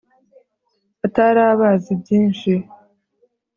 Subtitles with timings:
[1.05, 2.53] atari abazi byinshi